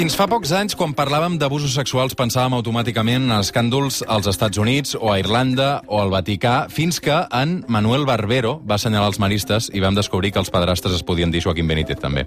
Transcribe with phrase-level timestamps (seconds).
[0.00, 4.94] Fins fa pocs anys, quan parlàvem d'abusos sexuals, pensàvem automàticament en escàndols als Estats Units
[4.96, 9.68] o a Irlanda o al Vaticà, fins que en Manuel Barbero va assenyalar els maristes
[9.76, 12.24] i vam descobrir que els padrastres es podien dir Joaquim Benítez també.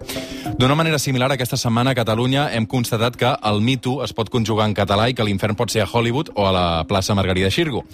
[0.59, 4.29] D'una manera similar, aquesta setmana a Catalunya hem constatat que el Me Too es pot
[4.29, 7.49] conjugar en català i que l'infern pot ser a Hollywood o a la plaça Margarida
[7.49, 7.87] Xirgo.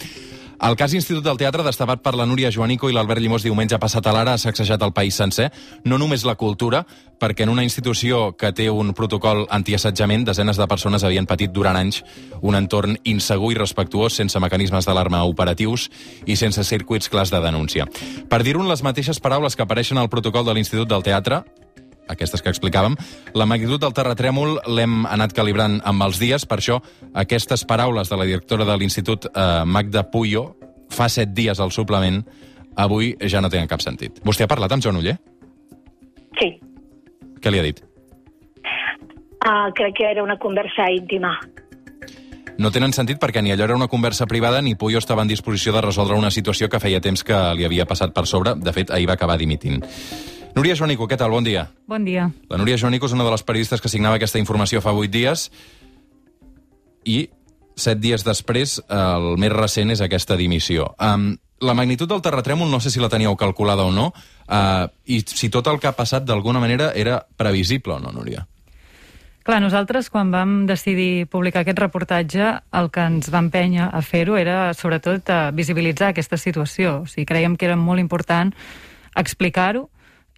[0.59, 4.09] El cas Institut del Teatre, destapat per la Núria Joanico i l'Albert Llimós diumenge passat
[4.09, 5.45] a l'ara, ha sacsejat el país sencer,
[5.87, 6.81] no només la cultura,
[7.19, 11.79] perquè en una institució que té un protocol antiassetjament, desenes de persones havien patit durant
[11.79, 12.01] anys
[12.41, 15.87] un entorn insegur i respectuós, sense mecanismes d'alarma operatius
[16.27, 17.87] i sense circuits clars de denúncia.
[18.27, 21.45] Per dir-ho les mateixes paraules que apareixen al protocol de l'Institut del Teatre,
[22.09, 22.97] aquestes que explicàvem,
[23.37, 26.79] la magnitud del terratrèmol l'hem anat calibrant amb els dies, per això
[27.13, 30.55] aquestes paraules de la directora de l'Institut, eh, Magda Puyo,
[30.89, 32.23] fa set dies al suplement,
[32.75, 34.21] avui ja no tenen cap sentit.
[34.25, 35.17] Vostè ha parlat amb Joan Uller?
[36.39, 36.53] Sí.
[37.39, 37.83] Què li ha dit?
[39.39, 41.37] Uh, crec que era una conversa íntima.
[42.59, 45.71] No tenen sentit perquè ni allò era una conversa privada ni Puyo estava en disposició
[45.71, 48.57] de resoldre una situació que feia temps que li havia passat per sobre.
[48.59, 49.79] De fet, ahir va acabar dimitint.
[50.55, 51.31] Núria Joanico, què tal?
[51.31, 51.67] Bon dia.
[51.87, 52.29] Bon dia.
[52.49, 55.49] La Núria Joanico és una de les periodistes que signava aquesta informació fa vuit dies
[57.05, 57.29] i
[57.79, 60.91] set dies després el més recent és aquesta dimissió.
[60.99, 65.21] Um, la magnitud del terratrèmol no sé si la teníeu calculada o no uh, i
[65.27, 68.45] si tot el que ha passat d'alguna manera era previsible o no, Núria?
[69.43, 74.35] Clar, nosaltres quan vam decidir publicar aquest reportatge el que ens va empènyer a fer-ho
[74.37, 76.99] era sobretot a visibilitzar aquesta situació.
[77.01, 78.51] O sigui, creiem que era molt important
[79.17, 79.87] explicar-ho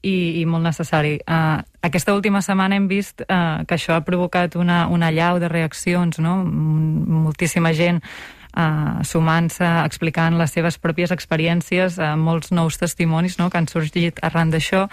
[0.01, 1.17] i, i molt necessari.
[1.25, 5.49] Uh, aquesta última setmana hem vist uh, que això ha provocat una, una llau de
[5.51, 6.39] reaccions, no?
[6.45, 13.49] moltíssima gent uh, sumant-se, explicant les seves pròpies experiències, uh, molts nous testimonis no?
[13.49, 14.87] que han sorgit arran d'això.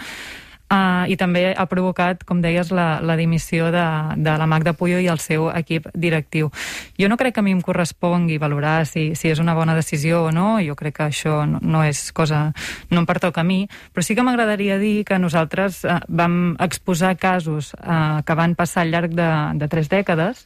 [0.69, 3.85] Uh, I també ha provocat, com deies, la, la dimissió de,
[4.21, 6.51] de la Magda Puyo i el seu equip directiu.
[6.93, 10.27] Jo no crec que a mi em correspongui valorar si, si és una bona decisió
[10.27, 12.51] o no, jo crec que això no, no és cosa...
[12.93, 13.63] no em pertoca a mi,
[13.95, 18.85] però sí que m'agradaria dir que nosaltres uh, vam exposar casos uh, que van passar
[18.85, 20.45] al llarg de, de tres dècades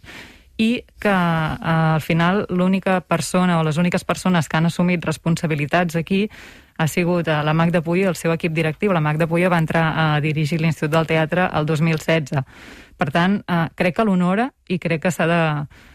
[0.56, 6.00] i que uh, al final l'única persona o les úniques persones que han assumit responsabilitats
[6.00, 6.30] aquí
[6.78, 8.94] ha sigut eh, la Magda Puyo el seu equip directiu.
[8.94, 12.44] La Magda Puyo va entrar a dirigir l'Institut del Teatre el 2016.
[13.03, 15.40] Per tant, eh, crec que l'honora i crec que s'ha de,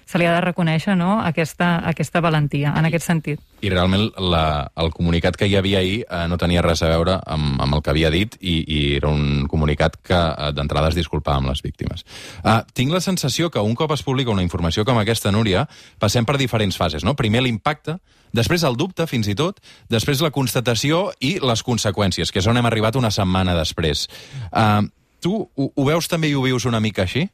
[0.05, 3.41] se li ha de reconèixer no, aquesta, aquesta valentia, en aquest sentit.
[3.65, 7.17] I realment la, el comunicat que hi havia ahir eh, no tenia res a veure
[7.25, 10.99] amb, amb el que havia dit i, i era un comunicat que eh, d'entrada es
[10.99, 12.05] disculpava amb les víctimes.
[12.45, 15.65] Eh, tinc la sensació que un cop es publica una informació com aquesta, Núria,
[15.97, 17.09] passem per diferents fases.
[17.09, 17.17] No?
[17.17, 17.97] Primer l'impacte,
[18.37, 22.61] després el dubte, fins i tot, després la constatació i les conseqüències, que és on
[22.61, 24.11] hem arribat una setmana després.
[24.53, 24.89] Eh,
[25.23, 27.27] Tu ho, ho veus també i ho vius una mica així?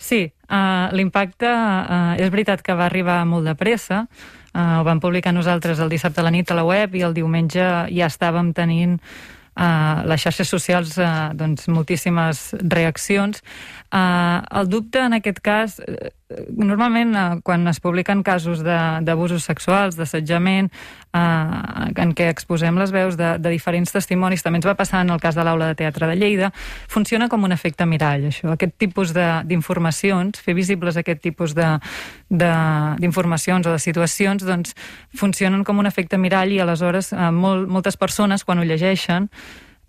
[0.00, 4.06] Sí, uh, l'impacte uh, és veritat que va arribar molt de pressa.
[4.54, 7.12] Uh, ho vam publicar nosaltres el dissabte a la nit a la web i el
[7.14, 7.60] diumenge
[7.92, 13.44] ja estàvem tenint uh, les xarxes socials uh, doncs, moltíssimes reaccions.
[13.92, 15.76] Uh, el dubte en aquest cas
[16.56, 20.70] normalment eh, quan es publiquen casos d'abusos sexuals, d'assetjament,
[21.12, 21.18] eh,
[22.02, 25.20] en què exposem les veus de, de diferents testimonis, també ens va passar en el
[25.22, 26.52] cas de l'aula de teatre de Lleida,
[26.88, 28.52] funciona com un efecte mirall, això.
[28.54, 31.54] Aquest tipus d'informacions, fer visibles aquest tipus
[32.30, 34.76] d'informacions o de situacions, doncs
[35.16, 39.28] funcionen com un efecte mirall i aleshores eh, molt, moltes persones, quan ho llegeixen,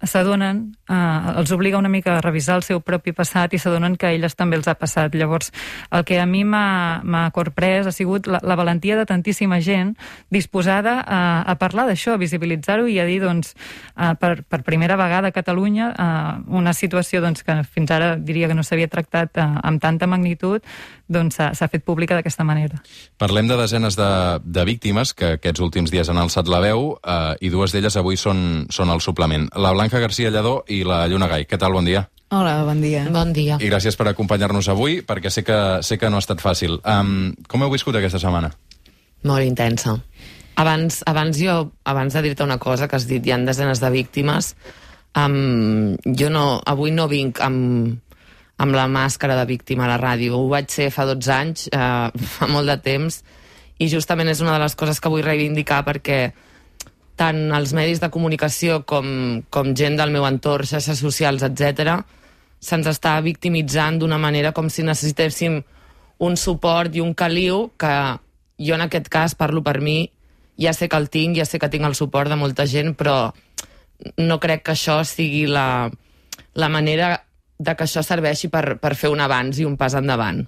[0.04, 4.08] s'adonen, eh, els obliga una mica a revisar el seu propi passat i s'adonen que
[4.08, 5.16] a elles també els ha passat.
[5.16, 5.52] Llavors,
[5.92, 9.96] el que a mi m'ha corprès ha sigut la, la valentia de tantíssima gent
[10.30, 13.56] disposada a, a parlar d'això, a visibilitzar-ho i a dir, doncs,
[13.98, 18.50] eh, per, per primera vegada a Catalunya, eh, una situació doncs, que fins ara diria
[18.50, 20.66] que no s'havia tractat eh, amb tanta magnitud,
[21.12, 22.80] doncs s'ha fet pública d'aquesta manera.
[23.22, 24.12] Parlem de desenes de,
[24.42, 28.18] de víctimes que aquests últims dies han alçat la veu eh, i dues d'elles avui
[28.18, 29.50] són, són al suplement.
[29.60, 31.46] La Blanca García Lledó i la Lluna Gai.
[31.46, 31.76] Què tal?
[31.78, 32.08] Bon dia.
[32.32, 33.04] Hola, bon dia.
[33.12, 33.58] Bon dia.
[33.60, 36.78] I gràcies per acompanyar-nos avui, perquè sé que, sé que no ha estat fàcil.
[36.88, 38.54] Um, com heu viscut aquesta setmana?
[39.28, 39.98] Molt intensa.
[40.62, 43.90] Abans, abans jo, abans de dir-te una cosa que has dit, hi ha desenes de
[43.92, 44.54] víctimes,
[45.20, 48.00] um, jo no, avui no vinc amb,
[48.62, 50.38] amb la màscara de víctima a la ràdio.
[50.38, 53.22] Ho vaig ser fa 12 anys, eh, fa molt de temps,
[53.82, 56.22] i justament és una de les coses que vull reivindicar perquè
[57.18, 62.02] tant els medis de comunicació com, com gent del meu entorn, xarxes socials, etc,
[62.62, 65.62] se'ns està victimitzant d'una manera com si necessitéssim
[66.22, 67.94] un suport i un caliu que
[68.62, 70.12] jo en aquest cas parlo per mi,
[70.62, 73.34] ja sé que el tinc, ja sé que tinc el suport de molta gent, però
[74.22, 75.90] no crec que això sigui la,
[76.54, 77.16] la manera
[77.62, 80.42] de que això serveixi per, per fer un abans i un pas endavant.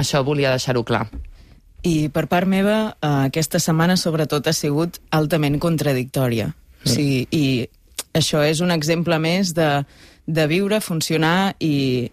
[0.00, 1.04] Això volia deixar-ho clar.
[1.84, 6.48] I per part meva, eh, aquesta setmana sobretot ha sigut altament contradictòria.
[6.48, 6.86] Mm.
[6.86, 7.68] O sigui, I
[8.16, 9.68] això és un exemple més de,
[10.26, 12.10] de viure, funcionar i,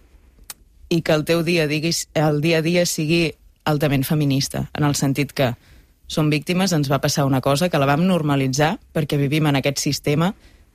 [0.92, 3.30] i que el teu dia, diguis, el dia a dia sigui
[3.64, 5.52] altament feminista, en el sentit que
[6.10, 9.80] som víctimes, ens va passar una cosa que la vam normalitzar perquè vivim en aquest
[9.80, 10.32] sistema.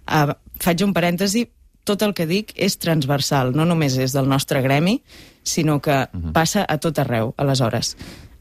[0.08, 0.34] Uh,
[0.64, 1.44] faig un parèntesi,
[1.88, 5.00] tot el que dic és transversal, no només és del nostre gremi,
[5.44, 6.34] sinó que uh -huh.
[6.34, 7.96] passa a tot arreu, aleshores.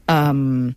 [0.07, 0.75] Um,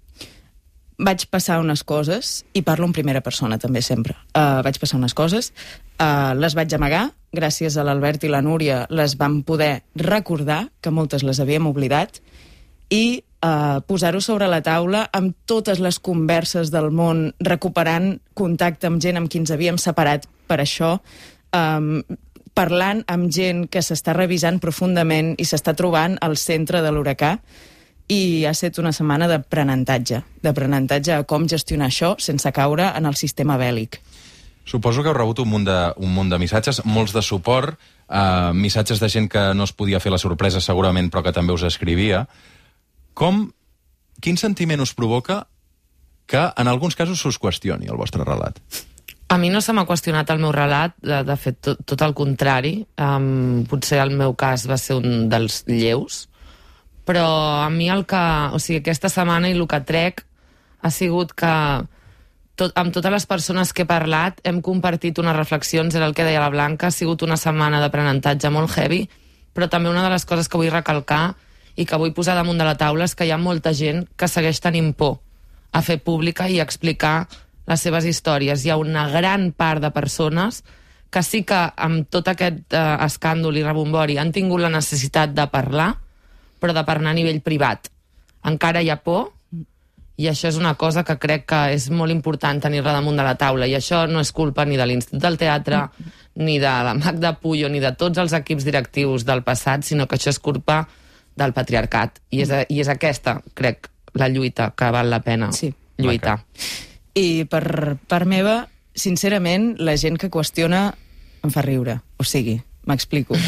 [1.00, 5.14] vaig passar unes coses, i parlo en primera persona també sempre, uh, vaig passar unes
[5.14, 5.52] coses,
[5.98, 10.90] uh, les vaig amagar, gràcies a l'Albert i la Núria les vam poder recordar, que
[10.90, 12.20] moltes les havíem oblidat,
[12.90, 19.00] i uh, posar-ho sobre la taula amb totes les converses del món, recuperant contacte amb
[19.02, 20.98] gent amb qui ens havíem separat per això,
[21.56, 22.02] um,
[22.54, 27.36] parlant amb gent que s'està revisant profundament i s'està trobant al centre de l'huracà,
[28.10, 33.14] i ha estat una setmana d'aprenentatge, d'aprenentatge a com gestionar això sense caure en el
[33.14, 34.00] sistema bèl·lic.
[34.66, 38.50] Suposo que heu rebut un munt de, un munt de missatges, molts de suport, eh,
[38.54, 41.64] missatges de gent que no es podia fer la sorpresa segurament, però que també us
[41.66, 42.24] escrivia.
[43.14, 43.46] Com,
[44.20, 45.44] quin sentiment us provoca
[46.30, 48.58] que en alguns casos s'us qüestioni el vostre relat?
[49.30, 52.16] A mi no se m'ha qüestionat el meu relat, de, de fet, tot, tot el
[52.18, 52.72] contrari.
[52.98, 56.24] Um, potser el meu cas va ser un dels lleus,
[57.06, 57.28] però
[57.62, 58.22] a mi el que...
[58.50, 60.24] O sigui, aquesta setmana i el que trec
[60.82, 61.52] ha sigut que
[62.58, 66.26] tot, amb totes les persones que he parlat hem compartit unes reflexions, era el que
[66.26, 69.04] deia la Blanca, ha sigut una setmana d'aprenentatge molt heavy,
[69.54, 71.36] però també una de les coses que vull recalcar
[71.78, 74.28] i que vull posar damunt de la taula és que hi ha molta gent que
[74.28, 75.20] segueix tenint por
[75.70, 77.28] a fer pública i explicar
[77.68, 78.64] les seves històries.
[78.64, 80.62] Hi ha una gran part de persones
[81.10, 85.46] que sí que amb tot aquest eh, escàndol i rebombori han tingut la necessitat de
[85.50, 85.94] parlar,
[86.60, 87.90] però de parlar a nivell privat.
[88.46, 89.32] Encara hi ha por,
[90.20, 93.34] i això és una cosa que crec que és molt important tenir-la damunt de la
[93.40, 95.86] taula, i això no és culpa ni de l'Institut del Teatre,
[96.36, 100.18] ni de la Magda Puyo, ni de tots els equips directius del passat, sinó que
[100.18, 100.82] això és culpa
[101.36, 102.20] del patriarcat.
[102.30, 105.72] I és, i és aquesta, crec, la lluita que val la pena Sí.
[105.98, 106.38] lluitar.
[107.18, 110.90] I per part meva, sincerament, la gent que qüestiona
[111.44, 111.98] em fa riure.
[112.20, 113.38] O sigui, m'explico.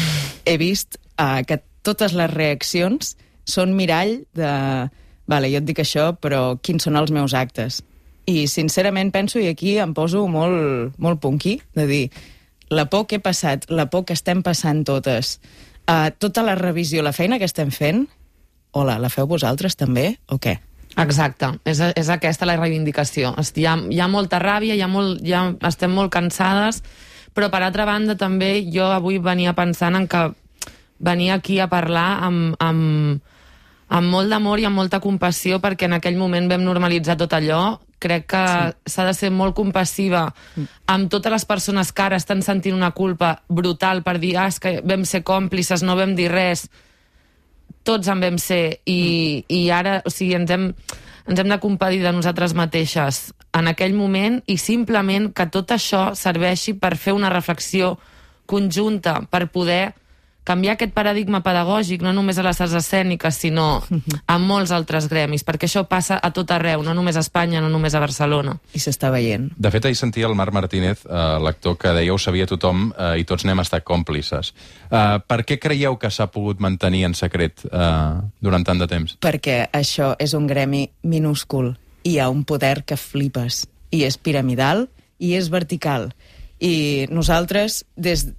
[0.45, 3.15] He vist uh, que totes les reaccions
[3.45, 4.51] són mirall de...
[5.29, 7.79] Vale, jo et dic això, però quins són els meus actes?
[8.27, 12.03] I sincerament penso, i aquí em poso molt, molt punky, de dir,
[12.71, 15.37] la por que he passat, la por que estem passant totes,
[15.87, 18.05] uh, tota la revisió, la feina que estem fent,
[18.73, 20.57] hola, la feu vosaltres també o què?
[21.01, 23.33] Exacte, és, és aquesta la reivindicació.
[23.33, 26.83] Hi ha, hi ha molta ràbia, hi ha molt, hi ha, estem molt cansades,
[27.33, 30.27] però per altra banda també jo avui venia pensant en que
[31.03, 33.23] venia aquí a parlar amb, amb,
[33.89, 37.79] amb molt d'amor i amb molta compassió perquè en aquell moment vam normalitzar tot allò.
[38.03, 38.45] Crec que
[38.85, 40.25] s'ha de ser molt compassiva
[40.91, 44.59] amb totes les persones que ara estan sentint una culpa brutal per dir ah, és
[44.59, 46.67] que vam ser còmplices, no vam dir res
[47.83, 50.69] tots en vam ser i, i ara, o sigui, ens hem,
[51.29, 56.11] ens hem de compadir de nosaltres mateixes en aquell moment i simplement que tot això
[56.17, 57.97] serveixi per fer una reflexió
[58.49, 59.93] conjunta, per poder
[60.43, 63.67] canviar aquest paradigma pedagògic, no només a les arts escèniques, sinó
[64.27, 67.71] a molts altres gremis, perquè això passa a tot arreu, no només a Espanya, no
[67.71, 68.57] només a Barcelona.
[68.73, 69.49] I s'està veient.
[69.57, 73.21] De fet, ahir sentia el Marc Martínez, eh, l'actor, que deia ho sabia tothom eh,
[73.23, 74.53] i tots n'hem estat còmplices.
[74.89, 79.17] Eh, per què creieu que s'ha pogut mantenir en secret eh, durant tant de temps?
[79.23, 81.73] perquè això és un gremi minúscul
[82.03, 84.87] i hi ha un poder que flipes i és piramidal
[85.23, 86.11] i és vertical
[86.63, 88.29] i nosaltres, des,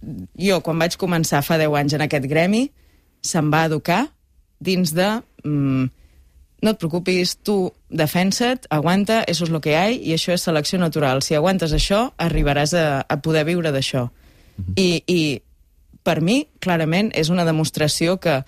[0.40, 2.70] jo quan vaig començar fa 10 anys en aquest gremi,
[3.24, 4.06] se'm va educar
[4.64, 5.10] dins de
[5.44, 5.90] mm,
[6.64, 10.80] no et preocupis, tu defensa't, aguanta, eso es lo que hay i això és selecció
[10.80, 11.20] natural.
[11.20, 14.06] Si aguantes això, arribaràs a, a poder viure d'això.
[14.80, 15.20] I, I
[16.06, 18.40] per mi, clarament, és una demostració que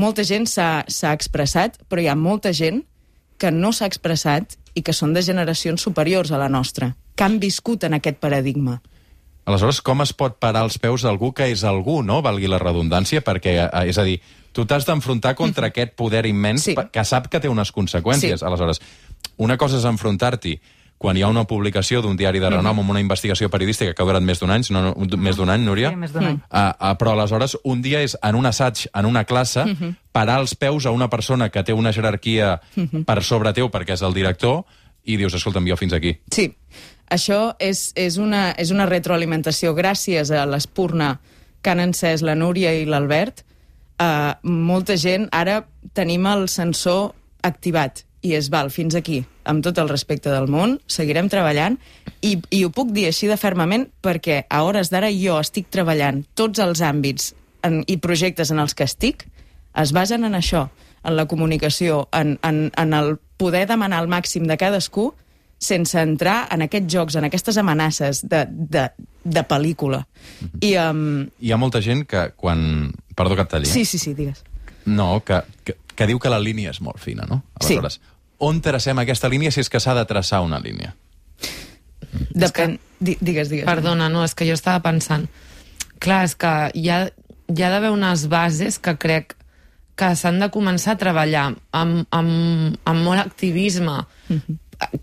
[0.00, 2.80] molta gent s'ha expressat, però hi ha molta gent
[3.36, 7.38] que no s'ha expressat i que són de generacions superiors a la nostra, que han
[7.42, 8.80] viscut en aquest paradigma.
[9.44, 12.22] Aleshores, com es pot parar els peus d'algú que és algú, no?
[12.24, 14.20] Valgui la redundància, perquè, eh, és a dir,
[14.52, 16.74] tu t'has d'enfrontar contra aquest poder immens Sí.
[16.74, 18.38] que sap que té unes conseqüències.
[18.38, 18.44] Sí.
[18.44, 18.80] Aleshores,
[19.36, 20.60] una cosa és enfrontar-t'hi
[20.96, 24.06] quan hi ha una publicació d'un diari de renom amb una investigació periodística que ha
[24.06, 25.90] durat més d'un any, no, no, més d'un any, Núria?
[25.90, 26.38] Sí, més d'un any.
[26.48, 29.66] Uh, uh, però aleshores un dia és en un assaig, en una classe,
[30.12, 32.60] parar els peus a una persona que té una jerarquia
[33.04, 34.62] per sobre teu perquè és el director
[35.04, 36.14] i dius, escolta'm, jo fins aquí.
[36.32, 36.48] Sí,
[37.12, 41.18] això és, és, una, és una retroalimentació gràcies a l'espurna
[41.64, 43.44] que han encès la Núria i l'Albert,
[44.00, 45.62] eh, molta gent, ara
[45.96, 47.12] tenim el sensor
[47.44, 51.76] activat i és, val, fins aquí, amb tot el respecte del món, seguirem treballant
[52.24, 56.22] i, i ho puc dir així de fermament perquè a hores d'ara jo estic treballant
[56.34, 57.34] tots els àmbits
[57.64, 59.26] en, i projectes en els que estic
[59.76, 60.68] es basen en això,
[61.04, 65.12] en la comunicació, en, en, en el poder demanar el màxim de cadascú
[65.64, 68.88] sense entrar en aquests jocs, en aquestes amenaces de, de,
[69.24, 70.02] de pel·lícula.
[70.60, 71.24] I, um...
[71.40, 72.92] Hi ha molta gent que quan...
[73.14, 73.68] Perdó que et talli.
[73.68, 73.72] eh?
[73.72, 74.42] Sí, sí, sí, digues.
[74.84, 77.40] No, que, que, que diu que la línia és molt fina, no?
[77.62, 77.76] Sí.
[77.78, 78.00] Aleshores,
[78.44, 80.92] on tracem aquesta línia si és que s'ha de traçar una línia?
[82.34, 82.78] Depèn...
[83.00, 83.64] Di digues, digues.
[83.68, 85.28] Perdona, no, és que jo estava pensant...
[86.02, 86.98] Clar, és que hi ha,
[87.48, 89.38] hi ha d'haver unes bases que crec
[89.94, 94.00] que s'han de començar a treballar amb, amb, amb molt activisme,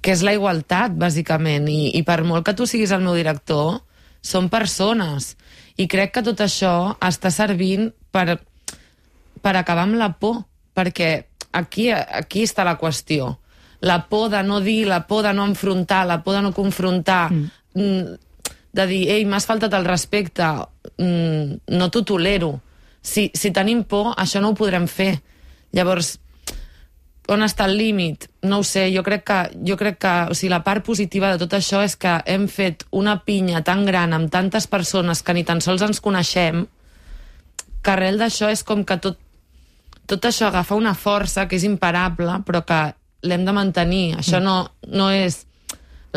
[0.01, 3.79] que és la igualtat, bàsicament, i, i per molt que tu siguis el meu director,
[4.21, 5.35] són persones.
[5.79, 8.37] I crec que tot això està servint per,
[9.41, 10.43] per acabar amb la por,
[10.75, 11.11] perquè
[11.51, 13.37] aquí, aquí està la qüestió.
[13.81, 17.31] La por de no dir, la por de no enfrontar, la por de no confrontar,
[17.31, 18.03] mm.
[18.77, 20.51] de dir, ei, m'has faltat el respecte,
[20.97, 22.59] mm, no t'ho tolero.
[23.01, 25.15] Si, si tenim por, això no ho podrem fer.
[25.73, 26.19] Llavors,
[27.31, 28.27] on està el límit?
[28.43, 31.41] No ho sé, jo crec que, jo crec que o sigui, la part positiva de
[31.41, 35.45] tot això és que hem fet una pinya tan gran amb tantes persones que ni
[35.47, 36.65] tan sols ens coneixem
[37.81, 39.17] que arrel d'això és com que tot,
[40.09, 42.81] tot això agafa una força que és imparable però que
[43.25, 44.05] l'hem de mantenir.
[44.17, 44.57] Això no,
[44.89, 45.45] no és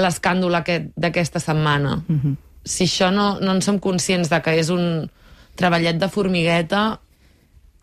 [0.00, 2.02] l'escàndol aquest d'aquesta setmana.
[2.08, 2.36] Mm -hmm.
[2.64, 5.10] Si això no, no en som conscients de que és un
[5.58, 6.84] treballet de formigueta,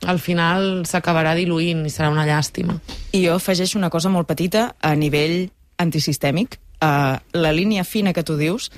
[0.02, 2.78] al final s'acabarà diluint i serà una llàstima.
[3.14, 5.52] I jo afegeixo una cosa molt petita a nivell
[5.82, 6.58] antisistèmic.
[6.82, 8.72] Uh, la línia fina que tu dius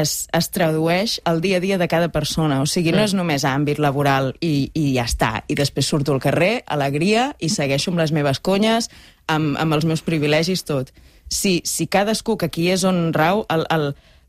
[0.00, 2.60] es, es tradueix al dia a dia de cada persona.
[2.62, 5.32] O sigui, no és només àmbit laboral i, i ja està.
[5.48, 8.90] I després surto al carrer, alegria, i segueixo amb les meves conyes,
[9.28, 10.90] amb, amb els meus privilegis, tot.
[11.30, 13.44] Si, si cadascú, que aquí és on rau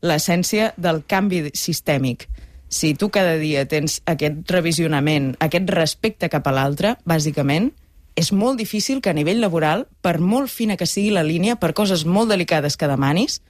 [0.02, 2.28] l'essència del canvi sistèmic,
[2.68, 7.70] si tu cada dia tens aquest revisionament, aquest respecte cap a l'altre, bàsicament,
[8.16, 11.74] és molt difícil que a nivell laboral, per molt fina que sigui la línia, per
[11.76, 13.40] coses molt delicades que demanis,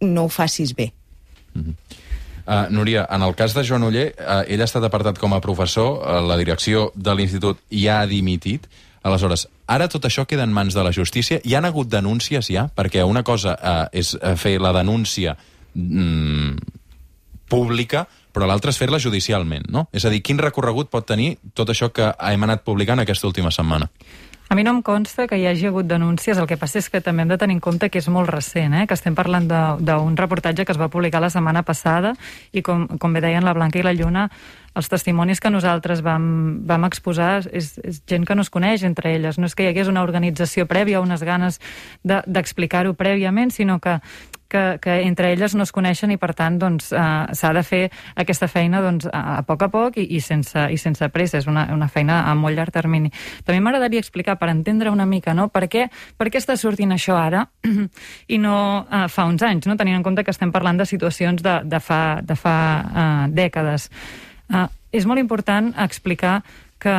[0.00, 0.90] no ho facis bé.
[2.48, 5.40] Uh, Núria, en el cas de Joan Oller, uh, ell ha estat apartat com a
[5.44, 8.64] professor, uh, la direcció de l'institut ja ha dimitit.
[9.04, 11.42] Aleshores, ara tot això queda en mans de la justícia.
[11.44, 12.66] Hi han hagut denúncies ja?
[12.74, 15.36] Perquè una cosa uh, és eh, fer la denúncia
[15.74, 16.56] mm,
[17.52, 18.06] pública,
[18.38, 19.88] però l'altra és fer-la judicialment, no?
[19.92, 23.50] És a dir, quin recorregut pot tenir tot això que hem anat publicant aquesta última
[23.50, 23.90] setmana?
[24.48, 27.02] A mi no em consta que hi hagi hagut denúncies, el que passa és que
[27.04, 28.86] també hem de tenir en compte que és molt recent, eh?
[28.88, 32.14] que estem parlant de- d'un reportatge que es va publicar la setmana passada
[32.56, 34.30] i com, com bé deien la Blanca i la Lluna,
[34.74, 39.12] els testimonis que nosaltres vam, vam exposar és, és gent que no es coneix entre
[39.18, 39.36] elles.
[39.36, 41.60] No és que hi hagués una organització prèvia, unes ganes
[42.02, 43.98] de- d'explicar-ho prèviament, sinó que
[44.48, 47.82] que, que entre elles no es coneixen i per tant doncs, eh, s'ha de fer
[48.16, 51.48] aquesta feina doncs, a, a poc a poc i, i, sense, i sense pressa, és
[51.50, 53.12] una, una feina a molt llarg termini.
[53.44, 55.48] També m'agradaria explicar per entendre una mica no?
[55.52, 57.44] per, què, per què està sortint això ara
[58.34, 59.76] i no eh, fa uns anys, no?
[59.76, 62.56] tenint en compte que estem parlant de situacions de, de fa, de fa
[62.88, 63.90] eh, dècades.
[64.48, 66.40] Eh, és molt important explicar
[66.80, 66.94] que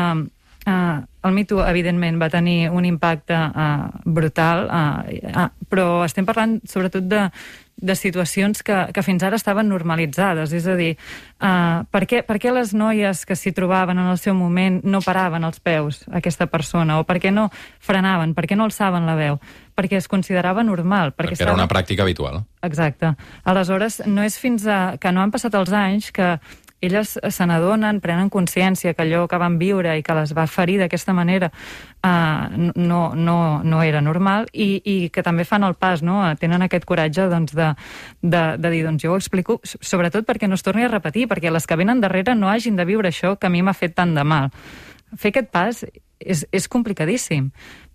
[0.68, 6.28] Uh, el Me Too, evidentment, va tenir un impacte uh, brutal, uh, uh, però estem
[6.28, 7.22] parlant sobretot de,
[7.80, 10.54] de situacions que, que fins ara estaven normalitzades.
[10.56, 10.92] És a dir,
[11.40, 15.04] uh, per, què, per què les noies que s'hi trobaven en el seu moment no
[15.06, 17.00] paraven els peus a aquesta persona?
[17.00, 17.50] O per què no
[17.80, 18.36] frenaven?
[18.36, 19.40] Per què no alçaven la veu?
[19.80, 21.16] Perquè es considerava normal.
[21.16, 22.44] Perquè, Perquè era una pràctica habitual.
[22.68, 23.16] Exacte.
[23.48, 26.36] Aleshores, no és fins a, que no han passat els anys que
[26.82, 30.78] elles se n'adonen, prenen consciència que allò que van viure i que les va ferir
[30.80, 36.04] d'aquesta manera uh, no, no, no era normal i, i que també fan el pas,
[36.04, 36.22] no?
[36.40, 37.74] tenen aquest coratge doncs, de,
[38.22, 41.52] de, de dir, doncs jo ho explico, sobretot perquè no es torni a repetir, perquè
[41.52, 44.16] les que venen darrere no hagin de viure això que a mi m'ha fet tant
[44.16, 44.54] de mal.
[45.18, 45.84] Fer aquest pas
[46.20, 47.50] és, és complicadíssim,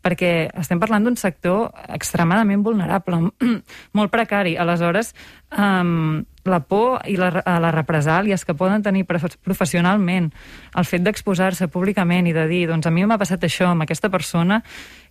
[0.05, 3.21] perquè estem parlant d'un sector extremadament vulnerable,
[3.99, 4.57] molt precari.
[4.61, 5.15] Aleshores,
[5.57, 10.31] um, la por i la, a les represàlies que poden tenir prof- professionalment,
[10.77, 14.11] el fet d'exposar-se públicament i de dir, doncs a mi m'ha passat això amb aquesta
[14.13, 14.63] persona,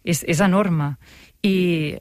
[0.04, 0.94] és, és enorme.
[1.44, 1.56] I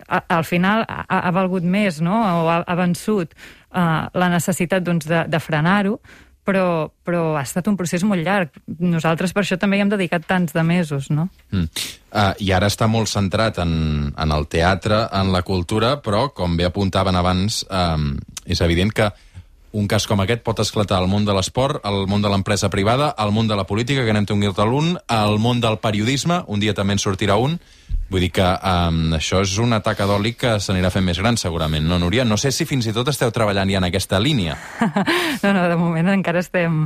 [0.07, 4.85] a, al final ha, ha valgut més, no?, o ha, ha vençut uh, la necessitat
[4.85, 5.99] doncs, de, de frenar-ho,
[6.45, 8.57] però, però ha estat un procés molt llarg.
[8.83, 11.29] Nosaltres per això també hi hem dedicat tants de mesos, no?
[11.53, 11.69] Mm.
[12.13, 13.75] Uh, I ara està molt centrat en,
[14.13, 18.13] en el teatre, en la cultura, però, com bé apuntaven abans, um,
[18.45, 19.13] és evident que
[19.73, 23.09] un cas com aquest pot esclatar al món de l'esport, al món de l'empresa privada,
[23.09, 26.77] al món de la política, que anem tonguir-te l'un, al món del periodisme, un dia
[26.77, 27.57] també en sortirà un.
[28.13, 31.87] Vull dir que um, això és un atac d'oli que s'anirà fent més gran, segurament,
[31.89, 32.27] no, Núria?
[32.29, 34.59] No sé si fins i tot esteu treballant ja en aquesta línia.
[35.43, 36.83] no, no, de moment encara estem...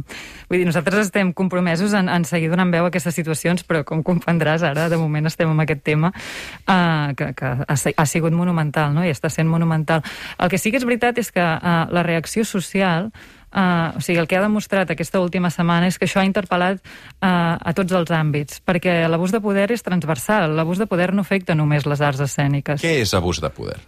[0.46, 4.04] Vull dir, nosaltres estem compromesos en, en seguir donant veu a aquestes situacions, però com
[4.06, 8.94] comprendràs, ara de moment estem amb aquest tema uh, que, que ha, ha sigut monumental,
[8.94, 9.02] no?
[9.02, 10.06] i està sent monumental.
[10.38, 13.10] El que sí que és veritat és que uh, la reacció social
[13.56, 16.76] Uh, o sigui, el que ha demostrat aquesta última setmana és que això ha interpel·lat
[16.76, 20.52] uh, a tots els àmbits, perquè l'abús de poder és transversal.
[20.58, 22.84] L'abús de poder no afecta només les arts escèniques.
[22.84, 23.78] Què és abús de poder?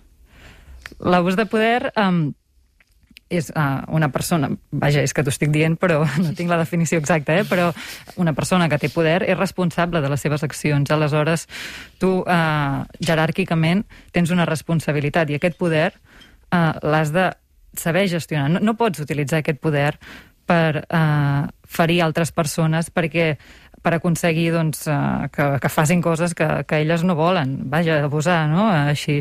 [1.05, 2.31] L'abús de poder um,
[3.29, 7.01] és uh, una persona, vaja, és que t'ho estic dient, però no tinc la definició
[7.03, 7.45] exacta, eh?
[7.45, 7.69] però
[8.17, 10.91] una persona que té poder és responsable de les seves accions.
[10.91, 11.45] Aleshores,
[12.01, 13.85] tu uh, jeràrquicament
[14.17, 17.29] tens una responsabilitat i aquest poder uh, l'has de
[17.81, 18.51] saber gestionar.
[18.51, 19.93] No, no pots utilitzar aquest poder
[20.49, 23.35] per eh, ferir altres persones perquè
[23.83, 27.55] per aconseguir doncs, uh, que, que facin coses que, que elles no volen.
[27.71, 28.67] Vaja, abusar, no?
[28.69, 29.21] Així,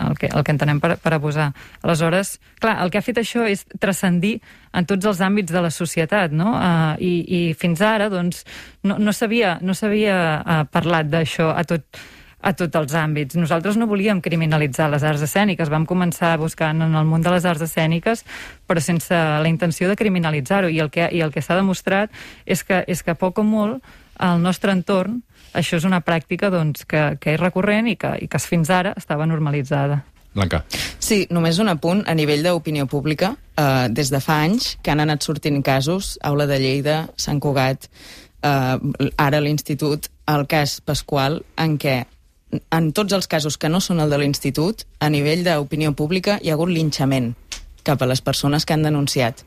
[0.00, 1.50] el que, el que entenem per, per abusar.
[1.84, 4.38] Aleshores, clar, el que ha fet això és transcendir
[4.72, 6.54] en tots els àmbits de la societat, no?
[6.56, 8.46] Uh, i, I fins ara, doncs,
[8.88, 12.02] no, no s'havia no uh, parlat d'això a tot
[12.42, 13.38] a tots els àmbits.
[13.38, 17.46] Nosaltres no volíem criminalitzar les arts escèniques, vam començar buscant en el món de les
[17.48, 18.24] arts escèniques,
[18.66, 22.10] però sense la intenció de criminalitzar-ho, i el que, i el que s'ha demostrat
[22.44, 23.80] és que, és que poc o molt
[24.22, 25.22] al nostre entorn
[25.52, 28.94] això és una pràctica doncs, que, que és recurrent i que, i que fins ara
[28.96, 30.00] estava normalitzada.
[30.32, 30.62] Blanca.
[30.96, 33.34] Sí, només un apunt a nivell d'opinió pública.
[33.52, 37.90] Eh, des de fa anys que han anat sortint casos, Aula de Lleida, Sant Cugat,
[38.40, 41.98] eh, ara l'Institut, el cas Pasqual, en què
[42.52, 46.50] en tots els casos que no són el de l'Institut, a nivell d'opinió pública hi
[46.50, 47.32] ha hagut linxament
[47.82, 49.44] cap a les persones que han denunciat.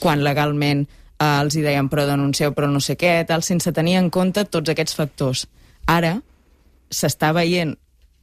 [0.00, 3.98] Quan legalment eh, els hi deien però denuncieu però no sé què, tal, sense tenir
[4.00, 5.46] en compte tots aquests factors.
[5.86, 6.16] Ara
[6.90, 7.76] s'està veient,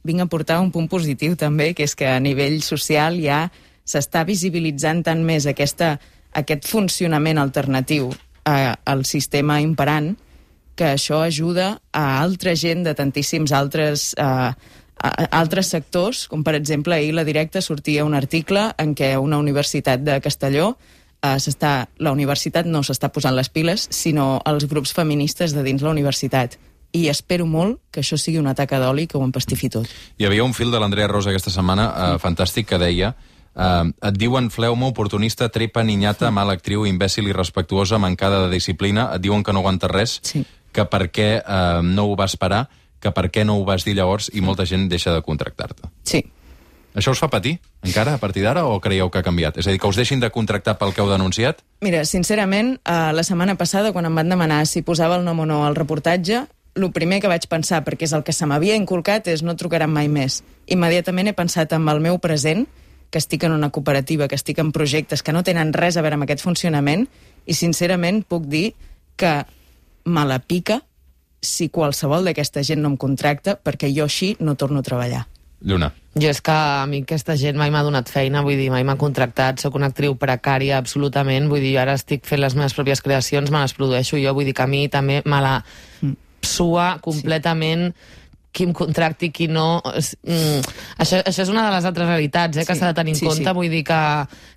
[0.04, 3.46] vinc a portar un punt positiu també, que és que a nivell social ja
[3.84, 5.94] s'està visibilitzant tant més aquesta,
[6.32, 10.14] aquest funcionament alternatiu eh, al sistema imperant
[10.74, 16.56] que això ajuda a altra gent de tantíssims altres, eh, a, altres sectors, com per
[16.58, 20.74] exemple ahir la directa sortia un article en què una universitat de Castelló
[21.22, 25.82] eh, s'està, la universitat no s'està posant les piles, sinó els grups feministes de dins
[25.82, 26.58] la universitat.
[26.94, 29.88] I espero molt que això sigui un atac d'oli que ho empastifi tot.
[30.18, 33.14] Hi havia un fil de l'Andrea Rosa aquesta setmana eh, fantàstic que deia
[33.54, 39.22] Uh, et diuen fleuma, oportunista, trepa, ninyata, mala actriu, imbècil, irrespectuosa, mancada de disciplina, et
[39.22, 40.42] diuen que no aguanta res, sí
[40.74, 42.66] que per què eh, no ho vas parar,
[43.00, 45.90] que per què no ho vas dir llavors i molta gent deixa de contractar-te.
[46.08, 46.24] Sí.
[46.94, 49.58] Això us fa patir, encara, a partir d'ara, o creieu que ha canviat?
[49.58, 51.64] És a dir, que us deixin de contractar pel que heu denunciat?
[51.82, 55.46] Mira, sincerament, eh, la setmana passada, quan em van demanar si posava el nom o
[55.46, 59.26] no al reportatge, el primer que vaig pensar, perquè és el que se m'havia inculcat,
[59.30, 60.42] és no trucaran mai més.
[60.66, 62.66] Immediatament he pensat en el meu present,
[63.10, 66.18] que estic en una cooperativa, que estic en projectes que no tenen res a veure
[66.18, 67.08] amb aquest funcionament,
[67.46, 68.74] i sincerament puc dir
[69.16, 69.44] que
[70.04, 70.80] me la pica
[71.44, 75.26] si qualsevol d'aquesta gent no em contracta perquè jo així no torno a treballar.
[75.64, 75.90] Lluna.
[76.14, 78.98] Jo és que a mi aquesta gent mai m'ha donat feina, vull dir, mai m'ha
[79.00, 83.02] contractat, sóc una actriu precària absolutament, vull dir, jo ara estic fent les meves pròpies
[83.02, 85.56] creacions, me les produeixo jo, vull dir que a mi també me la
[86.02, 86.14] mm.
[86.44, 88.23] sua completament sí
[88.54, 89.82] qui em contracti, qui no...
[89.82, 90.62] Mm,
[91.02, 93.20] això, això és una de les altres realitats eh, que s'ha sí, de tenir en
[93.20, 93.48] sí, compte.
[93.48, 93.54] Sí.
[93.58, 94.00] Vull dir que,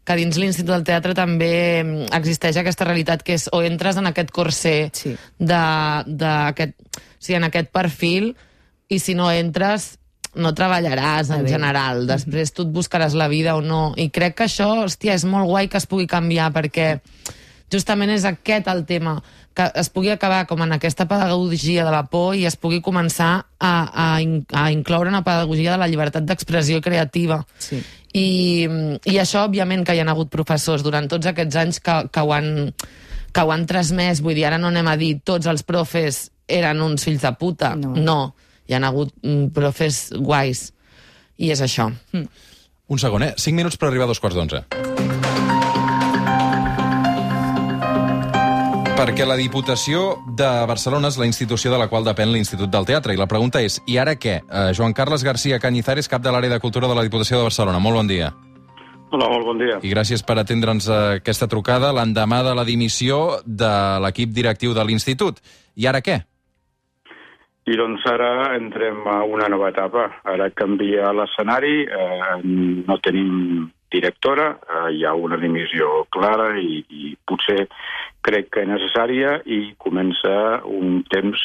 [0.06, 4.12] que dins l'Institut del Teatre també mm, existeix aquesta realitat que és o entres en
[4.12, 5.16] aquest corser sí.
[5.40, 5.64] de,
[6.08, 8.36] de aquest, o sigui, en aquest perfil
[8.94, 9.96] i si no entres
[10.38, 14.46] no treballaràs en general, després tu et buscaràs la vida o no, i crec que
[14.46, 17.00] això, hòstia, és molt guai que es pugui canviar, perquè
[17.74, 19.18] justament és aquest el tema,
[19.58, 23.32] que es pugui acabar com en aquesta pedagogia de la por i es pugui començar
[23.58, 27.40] a, a, a incloure una pedagogia de la llibertat d'expressió creativa.
[27.58, 27.82] Sí.
[28.14, 28.28] I,
[29.02, 32.34] I això, òbviament, que hi ha hagut professors durant tots aquests anys que, que, ho
[32.38, 32.70] han,
[33.34, 36.82] que ho han transmès, vull dir, ara no anem a dir tots els profes eren
[36.86, 38.20] uns fills de puta, no, no.
[38.70, 40.68] hi han hagut mm, profes guais,
[41.42, 41.90] i és això.
[42.14, 42.30] Mm.
[42.94, 43.34] Un segon, eh?
[43.42, 45.17] Cinc minuts per arribar a dos quarts d'onze.
[48.98, 53.14] Perquè la Diputació de Barcelona és la institució de la qual depèn l'Institut del Teatre.
[53.14, 54.40] I la pregunta és, i ara què?
[54.42, 57.78] Uh, Joan Carles García Cañizares, cap de l'àrea de cultura de la Diputació de Barcelona.
[57.78, 58.32] Molt bon dia.
[59.14, 59.78] Hola, molt bon dia.
[59.86, 65.46] I gràcies per atendre'ns aquesta trucada l'endemà de la dimissió de l'equip directiu de l'Institut.
[65.78, 66.18] I ara què?
[67.70, 70.10] I doncs ara entrem a una nova etapa.
[70.26, 77.14] Ara canvia l'escenari, eh, no tenim directora, eh, hi ha una dimissió clara i, i
[77.28, 77.68] potser
[78.28, 80.34] crec que necessària i comença
[80.68, 81.44] un temps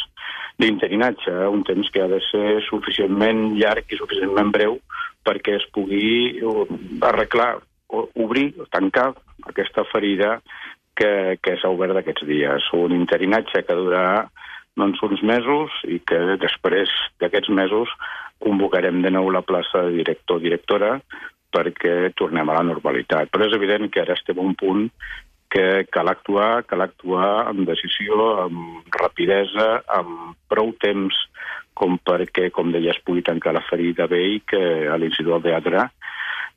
[0.60, 4.78] d'interinatge, un temps que ha de ser suficientment llarg i suficientment breu
[5.26, 6.66] perquè es pugui uh,
[7.08, 7.54] arreglar,
[7.92, 9.12] obrir, tancar
[9.46, 10.36] aquesta ferida
[10.98, 12.68] que, que s'ha obert aquests dies.
[12.76, 14.26] Un interinatge que durarà
[14.78, 17.92] doncs, uns mesos i que després d'aquests mesos
[18.42, 20.96] convocarem de nou la plaça de director o directora
[21.52, 23.30] perquè tornem a la normalitat.
[23.32, 24.88] Però és evident que ara estem a un punt
[25.52, 31.18] que cal actuar, cal actuar amb decisió, amb rapidesa, amb prou temps
[31.76, 35.44] com perquè, com deia, es pugui tancar la ferida bé i que a l'Institut del
[35.50, 35.90] Teatre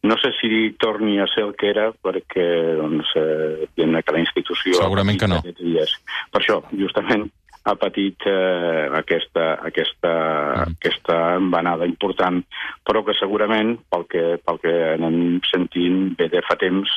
[0.06, 2.46] no sé si torni a ser el que era, perquè
[2.78, 4.78] doncs, eh, que la institució...
[4.78, 5.40] Segurament que no.
[5.58, 5.96] Dies.
[6.32, 7.26] Per això, justament,
[7.66, 10.76] ha patit eh, aquesta, aquesta, mm.
[10.78, 12.42] aquesta embanada important,
[12.86, 16.92] però que segurament, pel que, pel que anem sentint, ve de fa temps,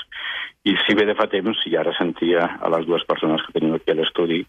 [0.68, 3.76] i si ve de fa temps, i ara sentia a les dues persones que tenim
[3.78, 4.42] aquí a l'estudi,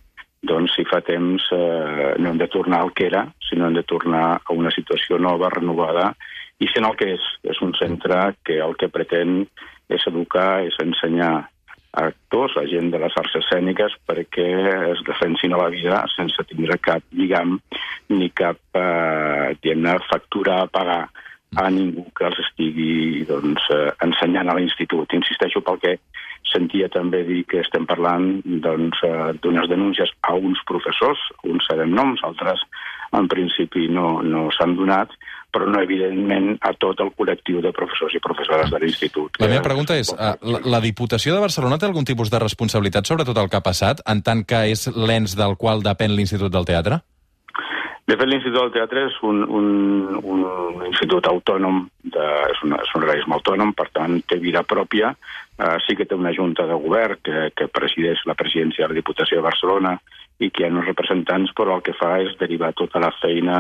[0.50, 3.86] doncs si fa temps eh, no hem de tornar al que era, sinó hem de
[3.88, 6.14] tornar a una situació nova, renovada,
[6.60, 7.26] i sent el que és.
[7.48, 9.46] És un centre que el que pretén
[9.92, 11.50] és educar, és ensenyar
[11.92, 14.48] actors, a gent de les arts escèniques, perquè
[14.92, 17.58] es defensin a la vida sense tindre cap lligam
[18.14, 21.10] ni cap eh, factura a pagar
[21.58, 25.14] a ningú que els estigui doncs, eh, ensenyant a l'institut.
[25.18, 25.96] Insisteixo pel que
[26.50, 31.94] sentia també dir que estem parlant doncs, eh, d'unes denúncies a uns professors, uns sabem
[31.94, 32.62] noms, altres
[33.18, 35.10] en principi no, no s'han donat,
[35.54, 39.40] però no, evidentment, a tot el col·lectiu de professors i professores de l'institut.
[39.42, 43.10] La meva pregunta és, eh, la, la Diputació de Barcelona té algun tipus de responsabilitat
[43.10, 46.54] sobre tot el que ha passat, en tant que és l'ens del qual depèn l'Institut
[46.54, 47.02] del Teatre?
[48.10, 49.68] De fet, l'Institut del Teatre és un, un,
[50.18, 55.12] un institut autònom, de, és, un, és un organisme autònom, per tant, té vida pròpia.
[55.60, 58.98] Uh, sí que té una junta de govern que, que presideix la presidència de la
[58.98, 59.98] Diputació de Barcelona
[60.40, 63.60] i que hi ha uns representants, però el que fa és derivar tota la feina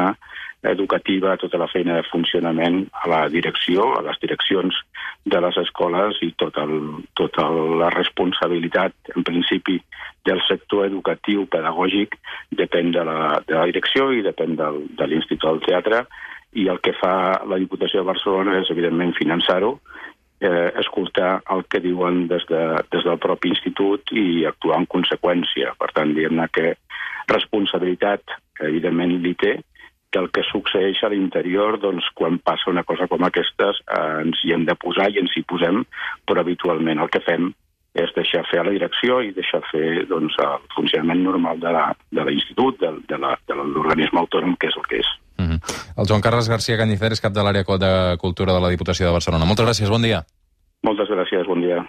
[0.63, 4.75] educativa, tota la feina de funcionament a la direcció, a les direccions
[5.23, 7.47] de les escoles i tota, el, tota
[7.79, 9.79] la responsabilitat, en principi,
[10.27, 12.17] del sector educatiu, pedagògic,
[12.59, 16.03] depèn de la, de la direcció i depèn del, de l'Institut del Teatre
[16.59, 17.13] i el que fa
[17.47, 19.77] la Diputació de Barcelona és, evidentment, finançar-ho,
[20.41, 25.75] eh, escoltar el que diuen des, de, des del propi institut i actuar en conseqüència.
[25.79, 26.73] Per tant, diguem-ne que
[27.29, 29.59] responsabilitat, evidentment, li té,
[30.11, 34.41] que el que succeeix a l'interior, doncs, quan passa una cosa com aquestes, eh, ens
[34.43, 35.83] hi hem de posar i ens hi posem,
[36.25, 37.51] però habitualment el que fem
[37.97, 42.79] és deixar fer a la direcció i deixar fer doncs, el funcionament normal de l'institut,
[42.81, 45.09] de, de l'organisme autònom, que és el que és.
[45.39, 45.59] Mm -hmm.
[45.97, 49.11] El Joan Carles García Cañicer és cap de l'àrea de Cultura de la Diputació de
[49.13, 49.45] Barcelona.
[49.45, 50.23] Moltes gràcies, bon dia.
[50.83, 51.85] Moltes gràcies, bon dia.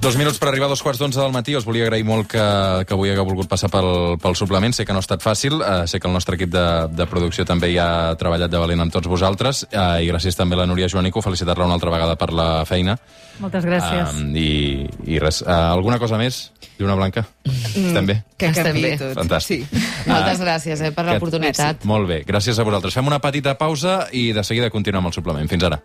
[0.00, 1.54] Dos minuts per arribar a dos quarts d'onze del matí.
[1.56, 2.42] Us volia agrair molt que,
[2.88, 4.74] que avui hagueu volgut passar pel, pel suplement.
[4.76, 5.58] Sé que no ha estat fàcil.
[5.60, 6.64] Uh, sé que el nostre equip de,
[6.96, 9.64] de producció també hi ha treballat de valent amb tots vosaltres.
[9.70, 11.22] Uh, I gràcies també a la Núria Joanico.
[11.24, 12.96] Felicitar-la una altra vegada per la feina.
[13.40, 14.16] Moltes gràcies.
[14.16, 15.42] Uh, i, I res.
[15.46, 16.48] Uh, alguna cosa més?
[16.80, 17.26] Lluna Blanca?
[17.44, 18.16] Mm, Estem bé?
[18.40, 18.94] Que estem bé.
[18.96, 19.12] Tot.
[19.18, 19.66] Fantàstic.
[19.68, 19.80] Sí.
[20.00, 21.84] Uh, Moltes gràcies eh, per l'oportunitat.
[21.88, 22.22] Molt bé.
[22.28, 22.96] Gràcies a vosaltres.
[22.96, 25.48] Fem una petita pausa i de seguida continuem el suplement.
[25.52, 25.78] Fins ara.